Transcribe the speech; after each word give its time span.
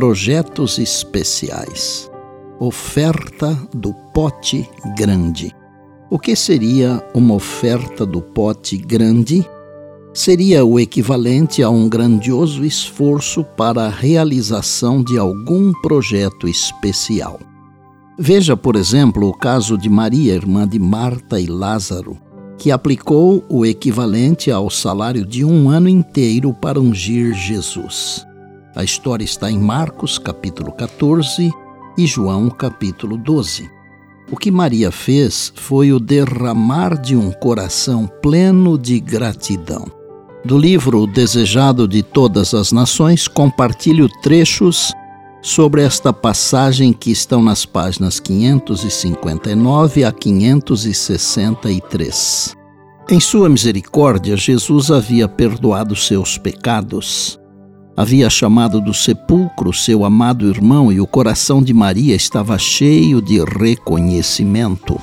Projetos 0.00 0.78
especiais. 0.78 2.10
Oferta 2.58 3.54
do 3.74 3.92
pote 4.14 4.66
grande. 4.96 5.54
O 6.08 6.18
que 6.18 6.34
seria 6.34 7.06
uma 7.12 7.34
oferta 7.34 8.06
do 8.06 8.22
pote 8.22 8.78
grande? 8.78 9.46
Seria 10.14 10.64
o 10.64 10.80
equivalente 10.80 11.62
a 11.62 11.68
um 11.68 11.86
grandioso 11.86 12.64
esforço 12.64 13.44
para 13.44 13.82
a 13.82 13.88
realização 13.90 15.04
de 15.04 15.18
algum 15.18 15.70
projeto 15.82 16.48
especial. 16.48 17.38
Veja, 18.18 18.56
por 18.56 18.76
exemplo, 18.76 19.28
o 19.28 19.34
caso 19.34 19.76
de 19.76 19.90
Maria, 19.90 20.32
irmã 20.32 20.66
de 20.66 20.78
Marta 20.78 21.38
e 21.38 21.44
Lázaro, 21.46 22.16
que 22.56 22.70
aplicou 22.70 23.44
o 23.50 23.66
equivalente 23.66 24.50
ao 24.50 24.70
salário 24.70 25.26
de 25.26 25.44
um 25.44 25.68
ano 25.68 25.90
inteiro 25.90 26.54
para 26.54 26.80
ungir 26.80 27.34
Jesus. 27.34 28.29
A 28.74 28.82
história 28.84 29.24
está 29.24 29.50
em 29.50 29.58
Marcos, 29.58 30.16
capítulo 30.16 30.70
14 30.70 31.52
e 31.98 32.06
João, 32.06 32.48
capítulo 32.48 33.16
12. 33.16 33.68
O 34.30 34.36
que 34.36 34.48
Maria 34.48 34.92
fez 34.92 35.52
foi 35.56 35.92
o 35.92 35.98
derramar 35.98 36.96
de 36.96 37.16
um 37.16 37.32
coração 37.32 38.06
pleno 38.22 38.78
de 38.78 39.00
gratidão. 39.00 39.86
Do 40.44 40.56
livro 40.56 41.04
Desejado 41.04 41.88
de 41.88 42.00
Todas 42.00 42.54
as 42.54 42.70
Nações, 42.70 43.26
compartilho 43.26 44.08
trechos 44.22 44.92
sobre 45.42 45.82
esta 45.82 46.12
passagem 46.12 46.92
que 46.92 47.10
estão 47.10 47.42
nas 47.42 47.66
páginas 47.66 48.20
559 48.20 50.04
a 50.04 50.12
563. 50.12 52.54
Em 53.10 53.18
sua 53.18 53.48
misericórdia, 53.48 54.36
Jesus 54.36 54.92
havia 54.92 55.26
perdoado 55.26 55.96
seus 55.96 56.38
pecados 56.38 57.39
havia 57.96 58.30
chamado 58.30 58.80
do 58.80 58.94
sepulcro 58.94 59.72
seu 59.72 60.04
amado 60.04 60.48
irmão 60.48 60.92
e 60.92 61.00
o 61.00 61.06
coração 61.06 61.62
de 61.62 61.74
Maria 61.74 62.14
estava 62.14 62.58
cheio 62.58 63.20
de 63.20 63.42
reconhecimento. 63.44 64.98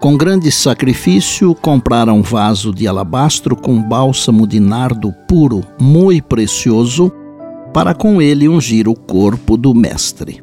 Com 0.00 0.16
grande 0.16 0.50
sacrifício, 0.50 1.54
compraram 1.54 2.18
um 2.18 2.22
vaso 2.22 2.72
de 2.72 2.88
alabastro 2.88 3.54
com 3.54 3.82
bálsamo 3.82 4.46
de 4.46 4.58
nardo 4.58 5.12
puro, 5.28 5.62
muito 5.78 6.24
precioso, 6.24 7.12
para 7.74 7.94
com 7.94 8.22
ele 8.22 8.48
ungir 8.48 8.88
o 8.88 8.94
corpo 8.94 9.58
do 9.58 9.74
Mestre. 9.74 10.42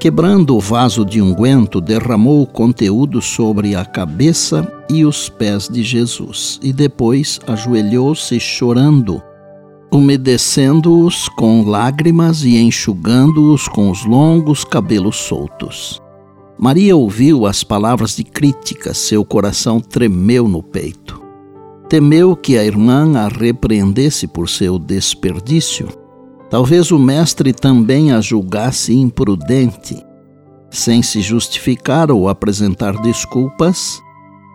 Quebrando 0.00 0.56
o 0.56 0.60
vaso 0.60 1.04
de 1.04 1.22
unguento, 1.22 1.80
derramou 1.80 2.42
o 2.42 2.46
conteúdo 2.46 3.22
sobre 3.22 3.76
a 3.76 3.84
cabeça 3.84 4.66
e 4.90 5.04
os 5.04 5.28
pés 5.28 5.68
de 5.68 5.82
Jesus, 5.82 6.58
e 6.62 6.72
depois 6.72 7.40
ajoelhou-se 7.46 8.38
chorando 8.40 9.22
umedecendo-os 9.92 11.28
com 11.30 11.62
lágrimas 11.62 12.44
e 12.44 12.56
enxugando-os 12.58 13.68
com 13.68 13.90
os 13.90 14.04
longos 14.04 14.64
cabelos 14.64 15.16
soltos. 15.16 16.00
Maria 16.58 16.96
ouviu 16.96 17.46
as 17.46 17.62
palavras 17.62 18.16
de 18.16 18.24
crítica, 18.24 18.92
seu 18.92 19.24
coração 19.24 19.80
tremeu 19.80 20.48
no 20.48 20.62
peito. 20.62 21.22
Temeu 21.88 22.36
que 22.36 22.58
a 22.58 22.64
irmã 22.64 23.16
a 23.16 23.28
repreendesse 23.28 24.26
por 24.26 24.48
seu 24.48 24.78
desperdício. 24.78 25.88
Talvez 26.50 26.90
o 26.90 26.98
mestre 26.98 27.52
também 27.52 28.12
a 28.12 28.20
julgasse 28.20 28.94
imprudente. 28.94 30.04
Sem 30.70 31.02
se 31.02 31.22
justificar 31.22 32.10
ou 32.10 32.28
apresentar 32.28 33.00
desculpas, 33.00 34.02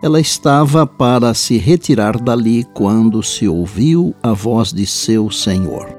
ela 0.04 0.20
estava 0.20 0.86
para 0.86 1.32
se 1.32 1.56
retirar 1.56 2.20
dali 2.20 2.62
quando 2.74 3.22
se 3.22 3.48
ouviu 3.48 4.14
a 4.22 4.34
voz 4.34 4.70
de 4.70 4.84
seu 4.84 5.30
senhor. 5.30 5.96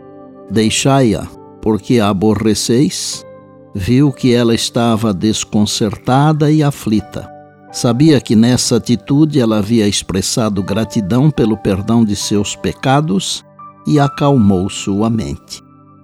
Deixai-a, 0.47 1.27
porque 1.59 1.99
a 1.99 2.09
aborreceis. 2.09 3.25
Viu 3.73 4.11
que 4.11 4.31
ela 4.31 4.53
estava 4.53 5.11
desconcertada 5.11 6.51
e 6.51 6.61
aflita. 6.61 7.27
Sabia 7.71 8.21
que 8.21 8.35
nessa 8.35 8.75
atitude 8.75 9.39
ela 9.39 9.57
havia 9.57 9.87
expressado 9.87 10.61
gratidão 10.61 11.31
pelo 11.31 11.57
perdão 11.57 12.05
de 12.05 12.15
seus 12.15 12.55
pecados 12.55 13.43
e 13.87 13.99
acalmou 13.99 14.69
sua 14.69 15.09
mente. 15.09 15.63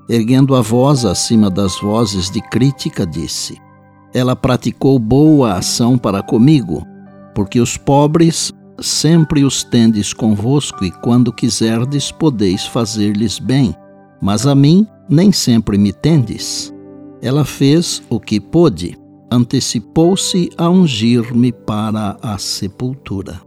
Erguendo 0.10 0.56
a 0.56 0.62
voz 0.62 1.06
acima 1.06 1.52
das 1.52 1.80
vozes 1.80 2.32
de 2.32 2.42
crítica, 2.42 3.06
disse: 3.06 3.60
Ela 4.12 4.36
praticou 4.36 4.98
boa 4.98 5.54
ação 5.54 6.00
para 6.00 6.24
comigo 6.24 6.90
porque 7.34 7.60
os 7.60 7.78
pobres 7.78 8.52
sempre 8.80 9.44
os 9.44 9.64
tendes 9.64 10.14
convosco, 10.14 10.84
e 10.84 10.92
quando 10.92 11.32
quiserdes 11.32 12.12
podeis 12.12 12.66
fazer-lhes 12.66 13.40
bem, 13.40 13.76
mas 14.22 14.48
a 14.48 14.56
mim 14.56 14.88
nem 15.08 15.32
sempre 15.32 15.78
me 15.78 15.94
tendes. 15.94 16.74
Ela 17.22 17.46
fez 17.46 18.02
o 18.10 18.20
que 18.20 18.40
pôde, 18.40 18.98
antecipou-se 19.30 20.50
a 20.58 20.70
ungir-me 20.70 21.52
para 21.52 22.18
a 22.22 22.38
sepultura. 22.38 23.40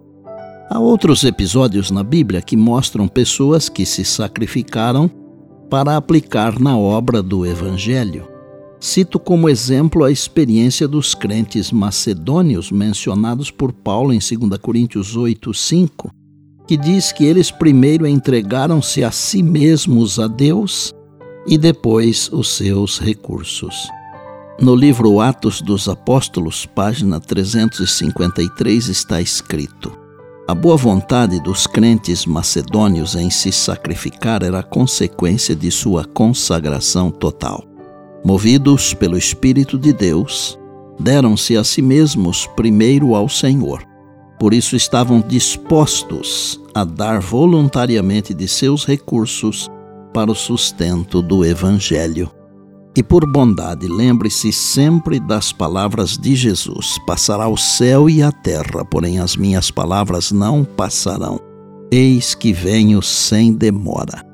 Há 0.71 0.78
outros 0.78 1.25
episódios 1.25 1.91
na 1.91 2.03
Bíblia 2.03 2.41
que 2.41 2.56
mostram 2.56 3.06
pessoas 3.06 3.69
que 3.69 3.84
se 3.84 4.05
sacrificaram 4.05 5.11
para 5.69 5.97
aplicar 5.97 6.59
na 6.59 6.77
obra 6.77 7.23
do 7.23 7.44
Evangelho. 7.44 8.34
Cito 8.84 9.19
como 9.19 9.49
exemplo 9.49 10.05
a 10.05 10.11
experiência 10.11 10.87
dos 10.87 11.15
crentes 11.15 11.72
macedônios 11.72 12.71
mencionados 12.71 13.50
por 13.50 13.72
Paulo 13.72 14.12
em 14.12 14.19
2 14.19 14.59
Coríntios 14.61 15.17
8, 15.17 15.55
5, 15.55 16.11
que 16.69 16.77
diz 16.77 17.11
que 17.11 17.25
eles 17.25 17.50
primeiro 17.50 18.06
entregaram-se 18.06 19.03
a 19.03 19.11
si 19.11 19.43
mesmos 19.43 20.19
a 20.19 20.27
Deus 20.27 20.93
e 21.47 21.56
depois 21.56 22.28
os 22.31 22.55
seus 22.55 22.99
recursos. 22.99 23.89
No 24.61 24.77
livro 24.77 25.19
Atos 25.19 25.62
dos 25.62 25.89
Apóstolos, 25.89 26.67
página 26.67 27.19
353, 27.19 28.89
está 28.89 29.19
escrito: 29.19 29.97
A 30.47 30.55
boa 30.55 30.77
vontade 30.77 31.41
dos 31.41 31.67
crentes 31.67 32.27
macedônios 32.27 33.15
em 33.15 33.31
se 33.31 33.50
sacrificar 33.50 34.43
era 34.43 34.62
consequência 34.62 35.56
de 35.56 35.71
sua 35.71 36.05
consagração 36.05 37.11
total 37.11 37.74
movidos 38.25 38.95
pelo 38.95 39.19
Espírito 39.19 39.79
de 39.79 39.93
Deus, 39.93 40.59
deram-se 40.99 41.57
a 41.57 41.62
si 41.62 41.83
mesmos 41.83 42.47
primeiro 42.57 43.15
ao 43.15 43.29
Senhor. 43.29 43.85
Por 44.39 44.55
isso 44.55 44.75
estavam 44.75 45.21
dispostos 45.21 46.61
a 46.75 46.85
dar 46.85 47.21
voluntariamente 47.21 48.33
de 48.35 48.49
seus 48.49 48.85
recursos 48.85 49.71
para 50.12 50.31
o 50.31 50.35
sustento 50.35 51.21
do 51.21 51.45
Evangelho. 51.45 52.31
E 52.97 53.03
por 53.03 53.27
bondade, 53.27 53.89
lembre-se 53.89 54.53
sempre 54.53 55.19
das 55.19 55.53
palavras 55.53 56.17
de 56.17 56.37
Jesus: 56.37 56.99
Passará 57.06 57.49
o 57.49 57.56
céu 57.56 58.09
e 58.09 58.23
a 58.23 58.31
terra, 58.31 58.85
porém 58.85 59.19
as 59.19 59.37
minhas 59.37 59.71
palavras 59.71 60.31
não 60.31 60.65
passarão. 60.65 61.41
Eis 61.91 62.35
que 62.35 62.53
venho 62.53 63.03
sem 63.03 63.53
demora. 63.53 64.34